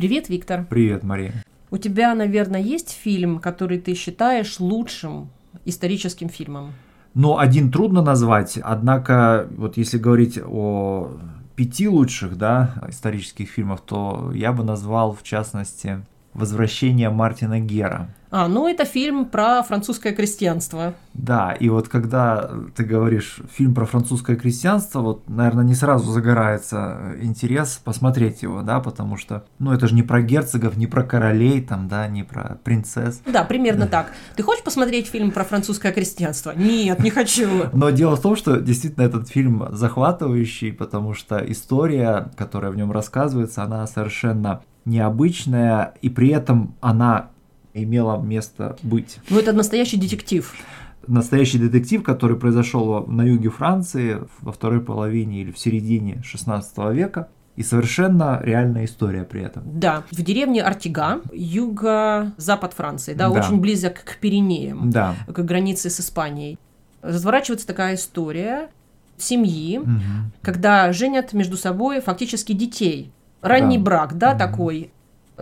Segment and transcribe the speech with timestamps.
[0.00, 0.64] Привет, Виктор.
[0.64, 1.44] Привет, Мария.
[1.70, 5.28] У тебя, наверное, есть фильм, который ты считаешь лучшим
[5.66, 6.72] историческим фильмом?
[7.12, 11.18] Ну, один трудно назвать, однако, вот если говорить о
[11.54, 18.08] пяти лучших, да, исторических фильмов, то я бы назвал, в частности, «Возвращение Мартина Гера».
[18.30, 20.94] А, ну это фильм про французское крестьянство.
[21.14, 27.16] Да, и вот когда ты говоришь фильм про французское крестьянство, вот, наверное, не сразу загорается
[27.20, 31.60] интерес посмотреть его, да, потому что, ну, это же не про герцогов, не про королей,
[31.60, 33.20] там, да, не про принцесс.
[33.26, 34.12] Да, примерно так.
[34.36, 36.52] Ты хочешь посмотреть фильм про французское крестьянство?
[36.54, 37.48] Нет, не хочу.
[37.72, 42.92] Но дело в том, что действительно этот фильм захватывающий, потому что история, которая в нем
[42.92, 47.30] рассказывается, она совершенно необычная, и при этом она
[47.74, 49.18] имела место быть.
[49.28, 50.52] Ну, это настоящий детектив.
[51.06, 57.28] Настоящий детектив, который произошел на юге Франции во второй половине или в середине 16 века.
[57.56, 59.62] И совершенно реальная история при этом.
[59.66, 65.14] Да, в деревне Артига, юго-запад Франции, да, да, очень близок к Пиренеям, да.
[65.26, 66.58] к границе с Испанией.
[67.02, 68.70] Разворачивается такая история
[69.18, 69.90] семьи, угу.
[70.42, 73.12] когда женят между собой фактически детей.
[73.42, 73.84] Ранний да.
[73.84, 74.38] брак, да, угу.
[74.38, 74.92] такой.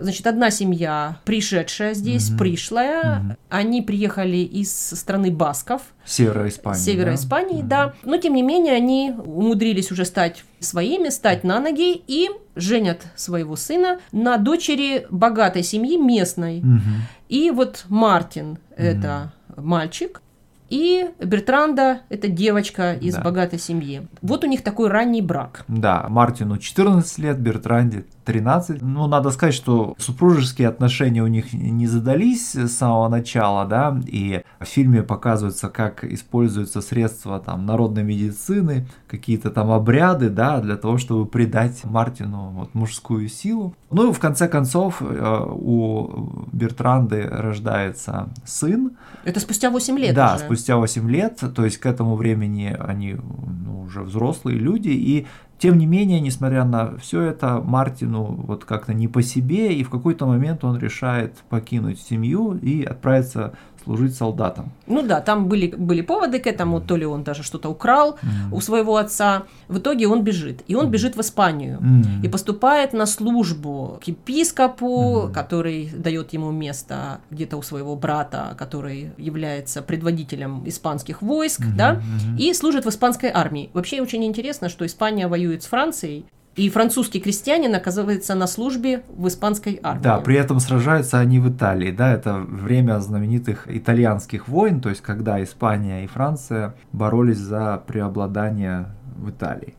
[0.03, 5.83] Значит, одна семья, пришедшая здесь, mm пришлая, mm они приехали из страны Басков.
[6.05, 6.79] Севера Испании.
[6.79, 7.15] Севера да?
[7.15, 7.95] Испании, mm да.
[8.05, 13.57] Но, тем не менее, они умудрились уже стать своими, стать на ноги и женят своего
[13.57, 16.61] сына на дочери богатой семьи местной.
[16.61, 16.81] mm
[17.29, 20.21] И вот Мартин, mm это мальчик,
[20.69, 23.23] и Бертранда– это девочка из да.
[23.23, 24.07] богатой семьи.
[24.21, 25.65] Вот у них такой ранний брак.
[25.67, 28.83] Да, Мартину 14 лет, Бертранде 13.
[28.83, 34.43] Ну, надо сказать, что супружеские отношения у них не задались с самого начала, да, и
[34.61, 40.99] в фильме показывается, как используются средства там народной медицины, какие-то там обряды, да, для того,
[40.99, 43.75] чтобы придать Мартину вот мужскую силу.
[43.91, 48.91] Ну и в конце концов э, у Бертранды рождается сын.
[49.25, 50.45] Это спустя 8 лет Да, уже.
[50.45, 55.27] спустя 8 лет, то есть к этому времени они ну, уже взрослые люди, и
[55.59, 59.91] тем не менее, несмотря на все это, Мартину вот как-то не по себе, и в
[59.91, 63.55] какой-то момент он решает покинуть семью и отправиться
[63.89, 64.71] служить солдатом.
[64.87, 68.53] Ну да, там были, были поводы к этому, то ли он даже что-то украл mm-hmm.
[68.53, 69.45] у своего отца.
[69.69, 70.63] В итоге он бежит.
[70.69, 70.91] И он mm-hmm.
[70.91, 71.79] бежит в Испанию.
[71.81, 72.27] Mm-hmm.
[72.27, 75.33] И поступает на службу к епископу, mm-hmm.
[75.33, 81.77] который дает ему место где-то у своего брата, который является предводителем испанских войск, mm-hmm.
[81.77, 82.39] да, mm-hmm.
[82.39, 83.71] и служит в испанской армии.
[83.73, 86.27] Вообще очень интересно, что Испания воюет с Францией,
[86.59, 90.03] и французский крестьянин оказывается на службе в испанской армии.
[90.03, 91.93] Да, при этом сражаются они в Италии.
[91.93, 98.87] Да, это время знаменитых итальянских войн, то есть когда Испания и Франция боролись за преобладание
[99.17, 99.75] в Италии.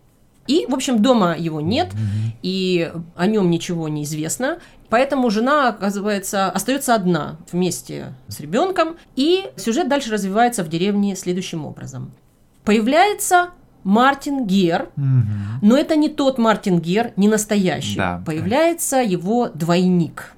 [0.48, 2.38] И, в общем, дома его нет, mm-hmm.
[2.44, 4.60] и о нем ничего не известно.
[4.88, 8.96] Поэтому жена, оказывается, остается одна вместе с ребенком.
[9.18, 12.12] И сюжет дальше развивается в деревне следующим образом.
[12.64, 13.50] Появляется
[13.90, 15.06] Мартин Гер, угу.
[15.64, 17.98] но это не тот Мартин Гер, не настоящий.
[17.98, 20.36] Да, Появляется его двойник.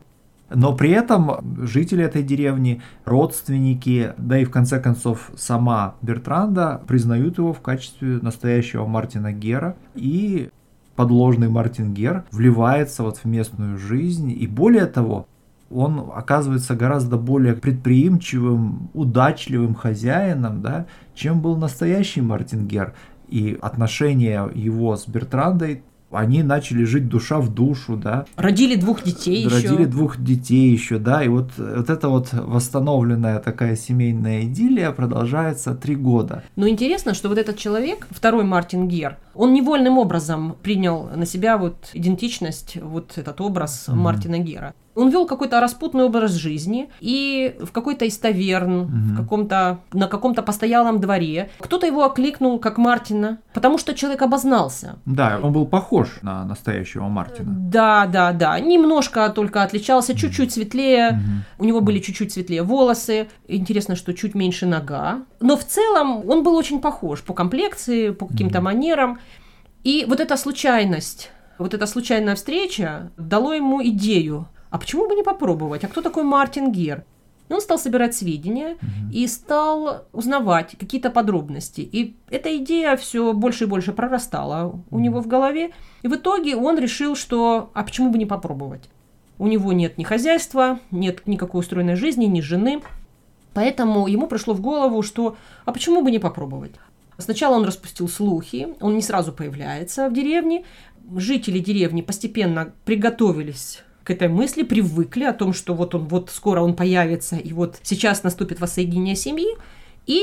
[0.53, 7.37] Но при этом жители этой деревни, родственники, да и в конце концов сама Бертранда признают
[7.37, 9.75] его в качестве настоящего Мартина Гера.
[9.95, 10.49] И
[10.95, 14.31] подложный Мартин Гер вливается вот в местную жизнь.
[14.31, 15.25] И более того,
[15.69, 20.85] он оказывается гораздо более предприимчивым, удачливым хозяином, да,
[21.15, 22.93] чем был настоящий Мартин Гер
[23.31, 28.25] и отношения его с Бертрандой они начали жить душа в душу, да.
[28.35, 29.69] Родили двух детей Родили еще.
[29.69, 31.23] Родили двух детей еще, да.
[31.23, 36.43] И вот, вот эта вот восстановленная такая семейная идиллия продолжается три года.
[36.55, 41.57] Но интересно, что вот этот человек, второй Мартин Гер, он невольным образом принял на себя
[41.57, 43.95] вот идентичность, вот этот образ mm-hmm.
[43.95, 44.73] Мартина Гера.
[44.95, 48.91] Он вел какой-то распутный образ жизни, и в какой-то из таверн, угу.
[48.91, 54.95] в каком-то, на каком-то постоялом дворе кто-то его окликнул как Мартина, потому что человек обознался.
[55.05, 57.53] Да, он был похож на настоящего Мартина.
[57.53, 58.59] Да, да, да.
[58.59, 61.11] Немножко только отличался, чуть-чуть светлее.
[61.11, 61.63] Угу.
[61.63, 63.29] У него были чуть-чуть светлее волосы.
[63.47, 65.21] Интересно, что чуть меньше нога.
[65.39, 68.65] Но в целом он был очень похож по комплекции, по каким-то угу.
[68.65, 69.19] манерам.
[69.83, 75.21] И вот эта случайность, вот эта случайная встреча дало ему идею а почему бы не
[75.21, 75.83] попробовать?
[75.83, 77.03] А кто такой Мартин Гер?
[77.49, 79.11] И он стал собирать сведения угу.
[79.11, 81.81] и стал узнавать какие-то подробности.
[81.81, 85.71] И эта идея все больше и больше прорастала у него в голове.
[86.01, 88.89] И в итоге он решил, что а почему бы не попробовать?
[89.37, 92.81] У него нет ни хозяйства, нет никакой устроенной жизни, ни жены.
[93.53, 95.35] Поэтому ему пришло в голову, что
[95.65, 96.71] а почему бы не попробовать?
[97.21, 100.65] Сначала он распустил слухи, он не сразу появляется в деревне.
[101.15, 106.61] Жители деревни постепенно приготовились к этой мысли, привыкли о том, что вот он вот скоро
[106.61, 109.55] он появится, и вот сейчас наступит воссоединение семьи.
[110.07, 110.21] И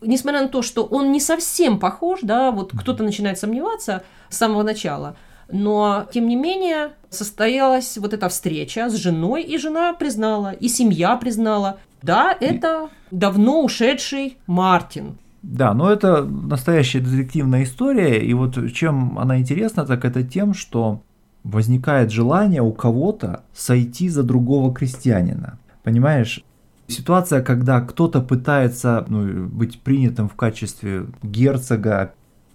[0.00, 4.62] несмотря на то, что он не совсем похож, да, вот кто-то начинает сомневаться с самого
[4.62, 5.16] начала,
[5.50, 11.16] но, тем не менее, состоялась вот эта встреча с женой, и жена признала, и семья
[11.16, 15.18] признала, да, это давно ушедший Мартин.
[15.42, 21.02] Да, но это настоящая детективная история, и вот чем она интересна, так это тем, что
[21.44, 25.58] возникает желание у кого-то сойти за другого крестьянина.
[25.84, 26.44] Понимаешь,
[26.88, 32.12] ситуация, когда кто-то пытается ну, быть принятым в качестве герцога,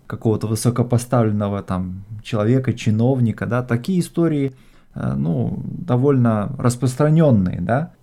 [0.08, 4.54] какого-то высокопоставленного там человека, чиновника, да, такие истории,
[4.94, 7.94] э, ну, довольно распространенные, да.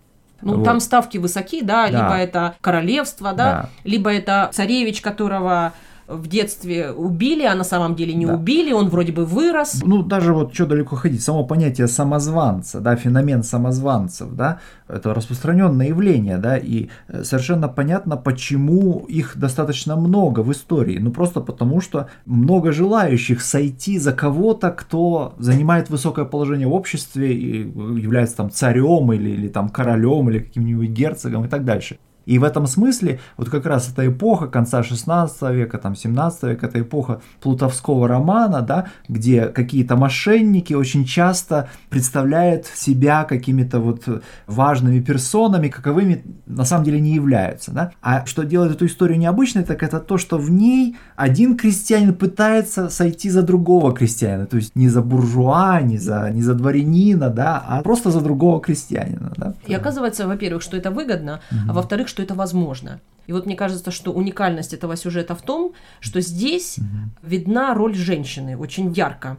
[0.42, 0.64] Ну, вот.
[0.64, 5.72] там ставки высоки, да, да, либо это королевство, да, да, либо это царевич, которого
[6.10, 8.34] в детстве убили, а на самом деле не да.
[8.34, 9.82] убили, он вроде бы вырос.
[9.84, 14.58] Ну, даже вот что далеко ходить, само понятие самозванца, да, феномен самозванцев, да,
[14.88, 20.98] это распространенное явление, да, и э, совершенно понятно, почему их достаточно много в истории.
[20.98, 27.32] Ну, просто потому, что много желающих сойти за кого-то, кто занимает высокое положение в обществе
[27.34, 31.98] и является там царем или, или там королем или каким-нибудь герцогом и так дальше.
[32.30, 36.66] И в этом смысле вот как раз эта эпоха конца 16 века, там 17 века,
[36.66, 45.00] это эпоха плутовского романа, да, где какие-то мошенники очень часто представляют себя какими-то вот важными
[45.00, 47.72] персонами, каковыми на самом деле не являются.
[47.72, 47.90] Да?
[48.00, 52.90] А что делает эту историю необычной, так это то, что в ней один крестьянин пытается
[52.90, 57.60] сойти за другого крестьянина, то есть не за буржуа, не за, не за дворянина, да,
[57.66, 59.32] а просто за другого крестьянина.
[59.36, 59.54] Да?
[59.66, 61.70] И оказывается, во-первых, что это выгодно, угу.
[61.70, 63.00] а во-вторых, что это возможно.
[63.26, 66.86] И вот мне кажется, что уникальность этого сюжета в том, что здесь угу.
[67.22, 69.36] видна роль женщины очень ярко.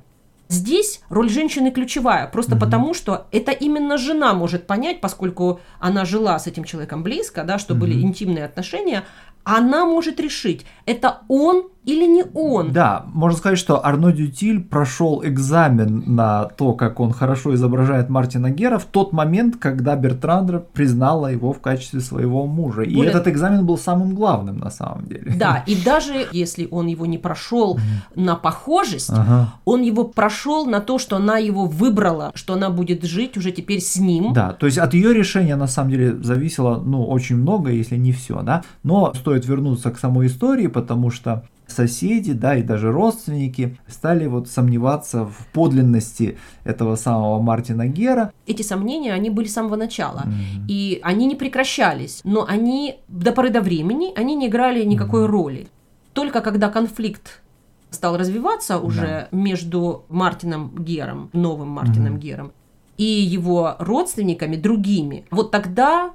[0.48, 2.62] Здесь роль женщины ключевая, просто угу.
[2.62, 7.58] потому что это именно жена может понять, поскольку она жила с этим человеком близко, да,
[7.58, 7.82] что угу.
[7.82, 9.04] были интимные отношения,
[9.44, 12.72] она может решить, это он или не он.
[12.72, 18.52] Да, можно сказать, что Арно Дютиль прошел экзамен на то, как он хорошо изображает Мартина
[18.52, 22.82] Гера в тот момент, когда Бертрандра признала его в качестве своего мужа.
[22.82, 23.04] Более...
[23.04, 25.34] И этот экзамен был самым главным на самом деле.
[25.36, 27.80] Да, и даже если он его не прошел
[28.16, 29.54] на похожесть, ага.
[29.66, 33.82] он его прошел на то, что она его выбрала, что она будет жить уже теперь
[33.82, 34.34] с ним.
[34.34, 38.12] Да, то есть от ее решения на самом деле зависело, ну, очень много, если не
[38.12, 38.64] все, да.
[38.84, 44.48] Но стоит вернуться к самой истории, потому что соседи, да, и даже родственники стали вот
[44.48, 48.32] сомневаться в подлинности этого самого Мартина Гера.
[48.48, 50.66] Эти сомнения, они были с самого начала, mm-hmm.
[50.68, 55.28] и они не прекращались, но они до поры до времени, они не играли никакой mm-hmm.
[55.28, 55.68] роли.
[56.14, 57.42] Только когда конфликт
[57.90, 59.38] стал развиваться уже да.
[59.38, 62.20] между Мартином Гером, новым Мартином mm-hmm.
[62.20, 62.52] Гером,
[62.98, 66.12] и его родственниками другими, вот тогда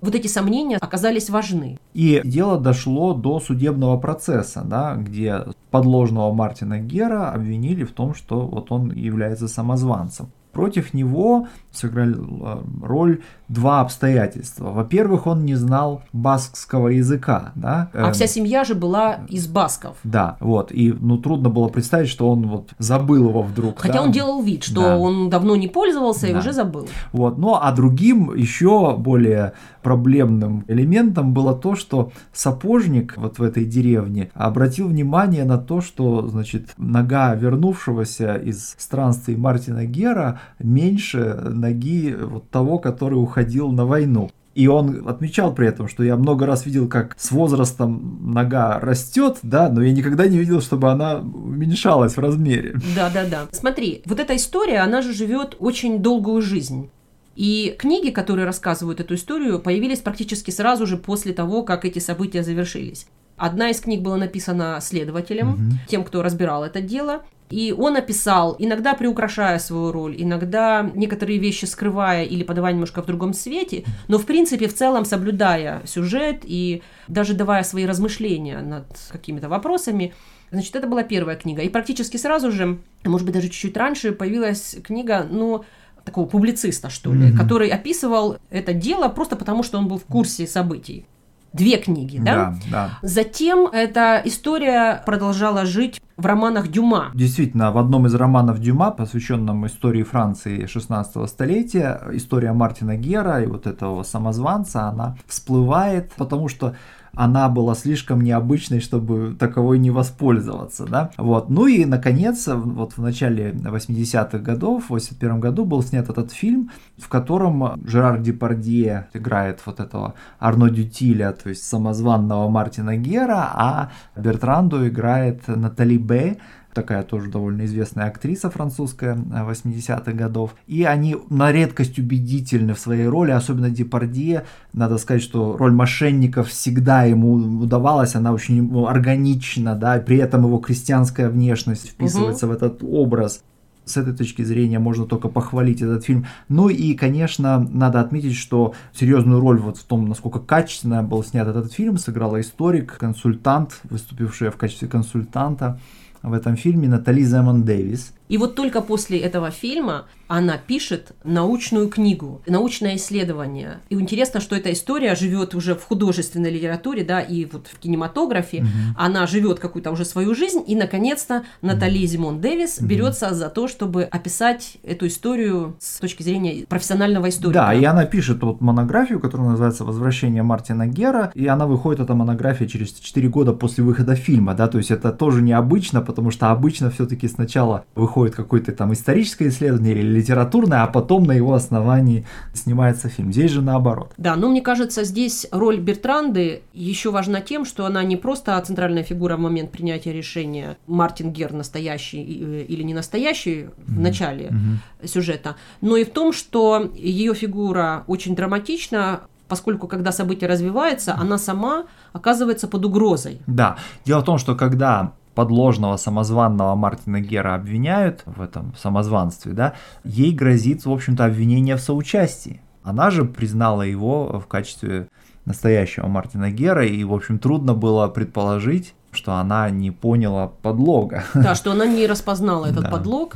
[0.00, 1.78] вот эти сомнения оказались важны.
[1.94, 8.46] И дело дошло до судебного процесса, да, где подложного Мартина Гера обвинили в том, что
[8.46, 10.28] вот он является самозванцем.
[10.52, 14.70] Против него сыграли э, роль два обстоятельства.
[14.70, 17.90] Во-первых, он не знал баскского языка, да.
[17.92, 19.96] А вся эм, семья же была из басков.
[20.04, 20.72] Да, вот.
[20.72, 23.80] И ну трудно было представить, что он вот забыл его вдруг.
[23.80, 24.02] Хотя да?
[24.02, 24.98] он делал вид, что да.
[24.98, 26.28] он давно не пользовался да.
[26.28, 26.88] и уже забыл.
[27.12, 27.38] Вот.
[27.38, 29.52] Ну а другим еще более
[29.82, 36.26] проблемным элементом было то, что сапожник вот в этой деревне обратил внимание на то, что,
[36.26, 44.30] значит, нога вернувшегося из странствий Мартина Гера меньше ноги вот того, который уходил на войну.
[44.54, 49.36] И он отмечал при этом, что я много раз видел, как с возрастом нога растет,
[49.42, 52.74] да, но я никогда не видел, чтобы она уменьшалась в размере.
[52.96, 53.48] Да, да, да.
[53.52, 56.88] Смотри, вот эта история, она же живет очень долгую жизнь.
[57.34, 62.42] И книги, которые рассказывают эту историю, появились практически сразу же после того, как эти события
[62.42, 63.06] завершились.
[63.36, 65.60] Одна из книг была написана следователем, угу.
[65.88, 67.22] тем, кто разбирал это дело.
[67.48, 73.06] И он описал, иногда приукрашая свою роль, иногда некоторые вещи скрывая или подавая немножко в
[73.06, 78.86] другом свете, но в принципе в целом соблюдая сюжет и даже давая свои размышления над
[79.12, 80.12] какими-то вопросами.
[80.50, 81.62] Значит, это была первая книга.
[81.62, 85.64] И практически сразу же, может быть, даже чуть-чуть раньше, появилась книга, ну,
[86.04, 87.36] такого публициста, что ли, mm-hmm.
[87.36, 91.04] который описывал это дело просто потому, что он был в курсе событий.
[91.52, 92.34] Две книги, да?
[92.34, 92.98] Да, да.
[93.02, 97.10] Затем эта история продолжала жить в романах Дюма.
[97.14, 103.46] Действительно, в одном из романов Дюма, посвященном истории Франции 16 столетия, история Мартина Гера и
[103.46, 106.74] вот этого самозванца, она всплывает, потому что
[107.16, 111.10] она была слишком необычной, чтобы таковой не воспользоваться, да.
[111.16, 111.48] Вот.
[111.48, 116.70] Ну и, наконец, вот в начале 80-х годов, в 81 году был снят этот фильм,
[116.98, 123.90] в котором Жерар Депардье играет вот этого Арно Дютиля, то есть самозванного Мартина Гера, а
[124.14, 126.36] Бертранду играет Натали Б,
[126.76, 130.54] такая тоже довольно известная актриса французская 80-х годов.
[130.66, 134.44] И они на редкость убедительны в своей роли, особенно Депардье.
[134.74, 140.58] Надо сказать, что роль мошенников всегда ему удавалась, она очень органична, да, при этом его
[140.58, 142.52] крестьянская внешность вписывается угу.
[142.52, 143.42] в этот образ
[143.86, 146.26] с этой точки зрения можно только похвалить этот фильм.
[146.48, 151.46] Ну и, конечно, надо отметить, что серьезную роль вот в том, насколько качественно был снят
[151.46, 155.78] этот фильм, сыграла историк, консультант, выступившая в качестве консультанта
[156.26, 158.12] в этом фильме Натали Земон Дэвис.
[158.28, 163.78] И вот только после этого фильма она пишет научную книгу, научное исследование.
[163.90, 168.58] И интересно, что эта история живет уже в художественной литературе, да, и вот в кинематографе.
[168.62, 168.68] Угу.
[168.96, 172.06] Она живет какую-то уже свою жизнь, и наконец-то Натали угу.
[172.06, 172.86] Зимон Дэвис угу.
[172.86, 177.60] берется за то, чтобы описать эту историю с точки зрения профессионального историка.
[177.60, 182.14] Да, и она пишет вот монографию, которая называется «Возвращение Мартина Гера», и она выходит, эта
[182.14, 186.50] монография, через 4 года после выхода фильма, да, то есть это тоже необычно, потому что
[186.50, 192.26] обычно все-таки сначала выходит какое-то там историческое исследование или литературное, а потом на его основании
[192.54, 193.32] снимается фильм.
[193.32, 194.12] Здесь же наоборот.
[194.16, 199.02] Да, но мне кажется, здесь роль Бертранды еще важна тем, что она не просто центральная
[199.02, 203.84] фигура в момент принятия решения, Мартин Гер настоящий э, или не настоящий mm-hmm.
[203.86, 205.06] в начале mm-hmm.
[205.06, 211.38] сюжета, но и в том, что ее фигура очень драматична, поскольку когда событие развивается, она
[211.38, 213.40] сама оказывается под угрозой.
[213.46, 219.74] Да, дело в том, что когда подложного самозванного Мартина Гера обвиняют в этом самозванстве, да,
[220.02, 222.62] ей грозит, в общем-то, обвинение в соучастии.
[222.82, 225.08] Она же признала его в качестве
[225.44, 231.24] настоящего Мартина Гера, и, в общем, трудно было предположить, что она не поняла подлога.
[231.34, 232.90] Да, что она не распознала этот да.
[232.90, 233.34] подлог,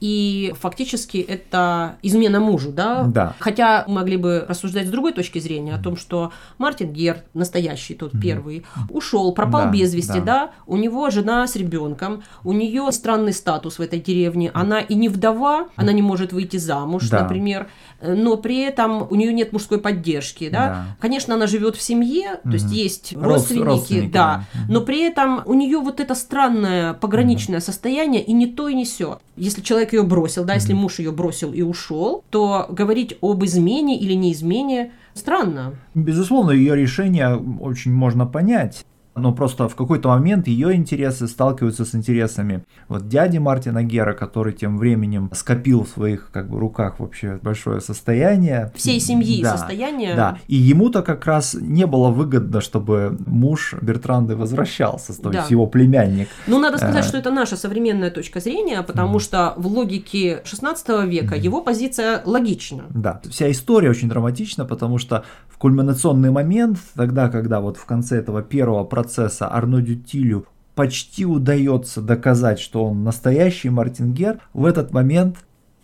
[0.00, 3.04] и фактически это измена мужу, да?
[3.04, 3.34] Да.
[3.38, 8.12] Хотя могли бы рассуждать с другой точки зрения о том, что Мартин Гер, настоящий тот
[8.20, 10.24] первый, ушел, пропал да, без вести, да.
[10.24, 10.50] да?
[10.66, 15.08] У него жена с ребенком, у нее странный статус в этой деревне, она и не
[15.08, 17.22] вдова, она не может выйти замуж, да.
[17.22, 17.68] например,
[18.02, 20.66] но при этом у нее нет мужской поддержки, да?
[20.66, 20.96] да.
[21.00, 25.54] Конечно, она живет в семье, то есть есть родственники, родственники да, но при этом у
[25.54, 29.20] нее вот это странное пограничное состояние и не то и не все.
[29.36, 33.98] Если человек ее бросил, да, если муж ее бросил и ушел, то говорить об измене
[33.98, 35.74] или неизмене странно.
[35.94, 41.94] Безусловно, ее решение очень можно понять но просто в какой-то момент ее интересы сталкиваются с
[41.94, 47.38] интересами вот дяди Мартина Гера, который тем временем скопил в своих как бы руках вообще
[47.42, 48.72] большое состояние.
[48.74, 50.14] Всей семьи да, состояние.
[50.14, 55.40] Да, и ему-то как раз не было выгодно, чтобы муж Бертранды возвращался, то да.
[55.40, 56.28] есть его племянник.
[56.46, 57.08] Ну, надо сказать, э...
[57.08, 59.20] что это наша современная точка зрения, потому mm.
[59.20, 61.40] что в логике 16 века mm.
[61.40, 62.84] его позиция логична.
[62.90, 68.18] Да, вся история очень драматична, потому что в кульминационный момент, тогда, когда вот в конце
[68.18, 69.01] этого первого процесса
[69.50, 75.36] Арно Дютилю почти удается доказать, что он настоящий Мартин Гер, в этот момент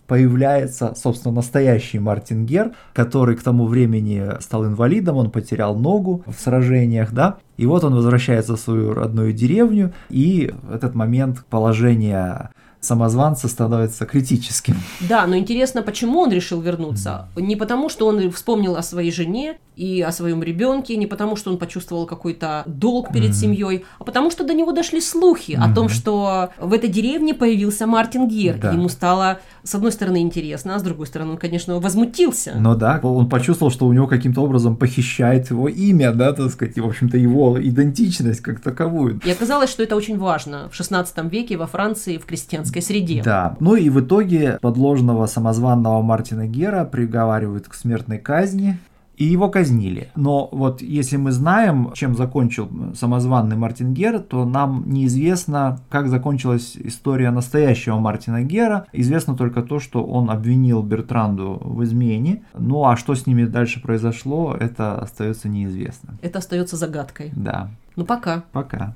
[0.06, 6.40] появляется, собственно, настоящий Мартин Гер, который к тому времени стал инвалидом, он потерял ногу в
[6.40, 12.50] сражениях, да, и вот он возвращается в свою родную деревню, и в этот момент положение
[12.80, 14.76] самозванца становится критическим.
[15.00, 17.28] Да, но интересно, почему он решил вернуться?
[17.37, 21.50] Не потому, что он вспомнил о своей жене и о своем ребенке, не потому, что
[21.50, 23.35] он почувствовал какой-то долг перед mm-hmm.
[23.35, 25.73] семьей, а потому что до него дошли слухи mm-hmm.
[25.73, 28.58] о том, что в этой деревне появился Мартин Гир.
[28.58, 28.73] Да.
[28.73, 32.54] Ему стало, с одной стороны, интересно, а с другой стороны, он, конечно, возмутился.
[32.58, 36.78] Ну да, он почувствовал, что у него каким-то образом похищает его имя, да, так сказать,
[36.78, 39.20] и, в общем-то, его идентичность как таковую.
[39.26, 43.20] И оказалось, что это очень важно в 16 веке во Франции в крестьянской среде.
[43.22, 43.56] Да.
[43.60, 48.78] Ну и в итоге подложного самозванного Мартина Гера приговаривают к смертной казни
[49.18, 50.10] и его казнили.
[50.14, 56.76] Но вот если мы знаем, чем закончил самозванный Мартин Гер, то нам неизвестно, как закончилась
[56.76, 58.87] история настоящего Мартина Гера.
[58.92, 62.44] Известно только то, что он обвинил Бертранду в измене.
[62.56, 66.16] Ну а что с ними дальше произошло, это остается неизвестно.
[66.22, 67.32] Это остается загадкой.
[67.34, 67.70] Да.
[67.96, 68.44] Ну пока.
[68.52, 68.94] Пока.